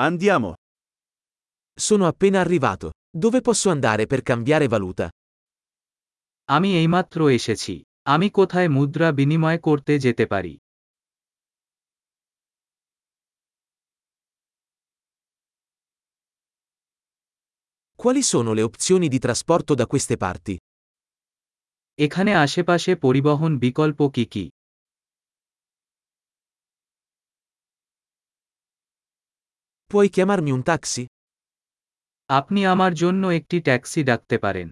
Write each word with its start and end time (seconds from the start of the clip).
Andiamo. 0.00 0.54
Sono 1.74 2.06
appena 2.06 2.38
arrivato. 2.38 2.92
Dove 3.10 3.40
posso 3.40 3.68
andare 3.70 4.06
per 4.06 4.22
cambiare 4.22 4.68
valuta? 4.68 5.08
আমি 6.56 6.70
এইমাত্র 6.80 7.18
এসেছি 7.38 7.74
আমি 8.14 8.28
কোথায় 8.38 8.68
মুদ্রা 8.76 9.08
বিনিময় 9.18 9.58
করতে 9.68 9.92
যেতে 10.04 10.24
পারি 10.32 10.54
Quali 18.02 18.22
sono 18.32 18.50
le 18.58 18.62
opzioni 18.62 19.08
di 19.14 19.18
trasporto 19.24 19.72
da 19.80 19.86
queste 19.92 20.16
parti? 20.24 20.54
এখানে 21.98 22.32
আশেপাশে 22.44 22.92
পরিবহন 23.04 23.52
বিকল্প 23.64 24.00
কি 24.14 24.24
কি 24.32 24.44
Puoi 29.91 30.09
chiamarmi 30.09 30.51
un 30.57 30.63
taxi? 30.71 31.03
আপনি 32.39 32.59
আমার 32.73 32.91
জন্য 33.01 33.23
একটি 33.39 33.57
ট্যাক্সি 33.67 34.01
ডাকতে 34.09 34.35
পারেন 34.45 34.69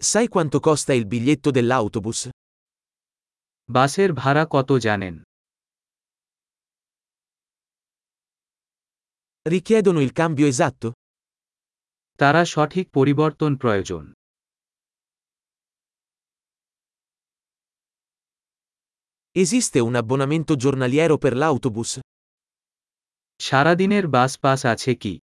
Sai 0.00 0.26
quanto 0.34 0.58
costa 0.66 0.92
il 1.00 1.06
biglietto 1.12 1.48
dell'autobus? 1.56 2.20
বাসের 3.68 4.10
ভাড়া 4.20 4.44
কত 4.54 4.70
জানেন 4.86 5.14
Richiedono 9.46 10.00
il 10.06 10.12
cambio 10.20 10.46
esatto? 10.52 10.88
তারা 12.20 12.42
সঠিক 12.54 12.86
পরিবর্তন 12.96 13.52
প্রয়োজন 13.62 14.04
Esiste 19.42 19.78
un 19.80 19.94
abbonamento 19.96 20.52
giornaliero 20.56 21.14
per 21.24 21.34
l'autobus? 21.40 21.90
সারাদিনের 23.46 24.04
বাস 24.14 24.32
পাস 24.44 24.60
আছে 24.72 24.92
কি 25.02 25.14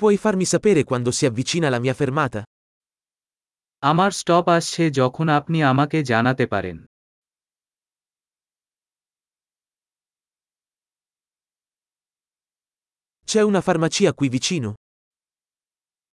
Puoi 0.00 0.16
farmi 0.24 0.46
sapere 0.52 0.82
quando 0.90 1.10
si 1.16 1.24
avvicina 1.30 1.68
la 1.74 1.80
mia 1.84 1.94
fermata? 2.02 2.40
আমার 3.90 4.10
স্টপ 4.20 4.46
আসছে 4.58 4.82
যখন 5.00 5.26
আপনি 5.38 5.58
আমাকে 5.72 5.98
জানাতে 6.10 6.44
পারেন 6.52 6.76
C'è 13.28 13.40
una 13.50 13.60
farmacia 13.68 14.10
qui 14.18 14.28
vicino? 14.36 14.70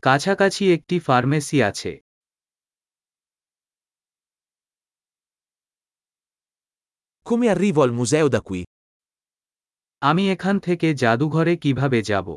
কাছাকাছি 0.03 0.63
একটি 0.75 0.95
ফার্মেসি 1.07 1.57
আছে 1.69 1.91
Come 7.29 7.49
arrivo 7.49 7.81
al 7.81 7.91
museo 7.99 8.27
da 8.35 8.41
qui? 8.47 8.61
আমি 10.09 10.23
এখান 10.35 10.55
থেকে 10.67 10.87
জাদুঘরে 11.01 11.53
কিভাবে 11.63 11.99
যাব 12.09 12.27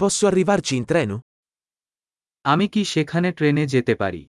Posso 0.00 0.22
arrivarci 0.30 0.74
in 0.80 0.84
treno? 0.90 1.16
আমি 2.44 2.66
কি 2.74 2.82
সেখানে 2.92 3.28
ট্রেনে 3.38 3.64
যেতে 3.74 3.94
পারি 4.02 4.22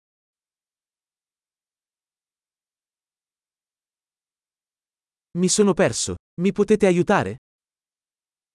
Mi 5.35 5.49
sono 5.49 5.73
perso. 5.73 6.11
Mi 6.41 6.51
potete 6.57 6.85
aiutare? 6.91 7.33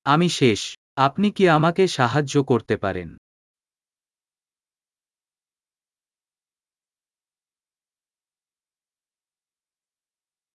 আমি 0.07 0.29
শেষ 0.41 0.61
আপনি 1.07 1.29
কি 1.37 1.45
আমাকে 1.57 1.85
সাহায্য 1.99 2.35
করতে 2.51 2.75
পারেন 2.85 3.09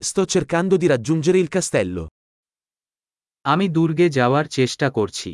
Sto 0.10 0.26
cercando 0.26 0.78
di 0.78 0.88
raggiungere 0.88 1.40
il 1.40 1.48
castello. 1.48 2.04
আমি 3.54 3.66
দুর্গে 3.70 4.08
যাওয়ার 4.18 4.46
চেষ্টা 4.58 4.88
করছি 4.98 5.32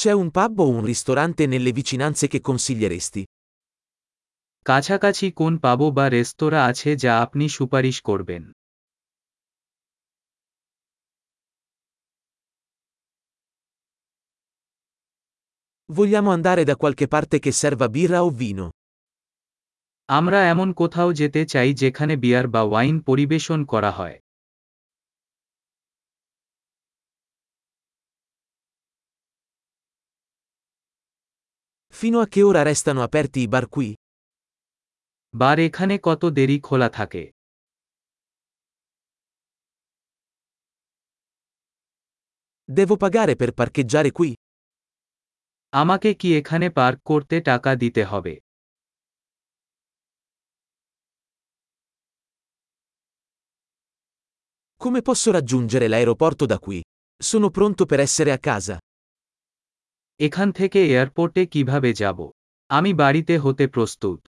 C'è 0.00 0.12
un 0.22 0.28
pub 0.36 0.54
o 0.64 0.68
un 0.78 0.84
ristorante 0.92 1.42
nelle 1.46 1.72
vicinanze 1.78 2.24
che 2.32 2.40
consiglieresti? 2.48 3.22
কাছাকাছি 4.68 5.26
কোন 5.40 5.52
পাবো 5.64 5.86
বা 5.96 6.04
রেস্তোরাঁ 6.16 6.62
আছে 6.70 6.90
যা 7.02 7.12
আপনি 7.24 7.44
সুপারিশ 7.56 7.96
করবেন 8.08 8.42
Vogliamo 15.96 16.30
andare 16.30 16.62
da 16.64 16.76
qualche 16.82 17.06
parte 17.14 17.38
che 17.38 17.52
serva 17.52 17.86
birra 17.96 18.18
o 18.24 18.30
vino. 18.42 18.66
আমরা 20.09 20.39
এমন 20.53 20.69
কোথাও 20.73 21.09
যেতে 21.19 21.41
চাই 21.45 21.69
যেখানে 21.73 22.13
বিয়ার 22.23 22.45
বা 22.53 22.61
ওয়াইন 22.69 22.95
পরিবেশন 23.07 23.59
করা 23.65 23.91
হয় 23.91 24.17
Fino 31.93 32.19
a 32.21 32.27
che 32.27 32.41
ora 32.43 32.61
restano 32.61 33.01
aperti 33.07 33.39
i 33.45 33.47
bar 33.47 33.65
qui? 33.73 33.89
বার 35.33 35.57
এখানে 35.67 35.95
কত 36.07 36.21
দেরি 36.37 36.57
খোলা 36.67 36.89
থাকে 36.97 37.23
Devo 42.69 42.95
pagare 43.03 43.33
per 43.41 43.51
parcheggiare 43.59 44.11
qui? 44.17 44.29
আমাকে 45.73 46.09
কি 46.19 46.29
এখানে 46.39 46.67
পার্ক 46.77 46.99
করতে 47.11 47.35
টাকা 47.49 47.71
দিতে 47.83 48.03
হবে 48.11 48.33
Come 54.82 55.00
posso 55.02 55.30
raggiungere 55.30 55.86
l'aeroporto 55.88 56.44
da 56.46 56.58
qui? 56.58 56.82
Sono 57.22 57.50
pronto 57.50 57.86
per 57.86 58.00
essere 58.00 58.32
a 58.32 58.38
casa. 58.38 58.76
এখান 60.20 60.48
থেকে 60.52 60.78
এয়ারপোর্টে 60.86 61.42
কিভাবে 61.46 61.90
যাব 61.92 62.18
আমি 62.70 62.90
বাড়িতে 62.94 63.34
হতে 63.38 63.64
প্রস্তুত 63.68 64.18